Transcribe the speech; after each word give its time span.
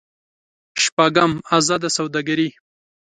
شپږم: 0.83 1.31
ازاده 1.57 1.89
سوداګري. 1.97 2.47